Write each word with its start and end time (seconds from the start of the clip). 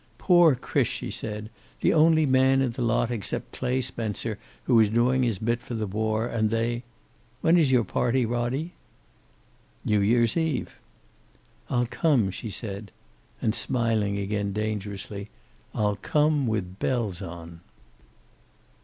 "Poor 0.17 0.55
Chris!" 0.55 0.87
she 0.87 1.11
said. 1.11 1.51
"The 1.81 1.93
only 1.93 2.25
man 2.25 2.63
in 2.63 2.71
the 2.71 2.81
lot 2.81 3.11
except 3.11 3.51
Clay 3.51 3.81
Spencer 3.81 4.39
who 4.63 4.79
is 4.79 4.89
doing 4.89 5.21
his 5.21 5.37
bit 5.37 5.61
for 5.61 5.75
the 5.75 5.85
war, 5.85 6.25
and 6.25 6.49
they 6.49 6.81
when 7.41 7.55
is 7.55 7.71
your 7.71 7.83
party, 7.83 8.25
Roddie?" 8.25 8.73
"New 9.85 9.99
year's 9.99 10.35
Eve." 10.35 10.73
"I'll 11.69 11.85
come," 11.85 12.31
she 12.31 12.49
said. 12.49 12.89
And 13.43 13.53
smiling 13.53 14.17
again, 14.17 14.53
dangerously, 14.53 15.29
"I'll 15.75 15.97
come, 15.97 16.47
with 16.47 16.79
bells 16.79 17.21
on." 17.21 17.59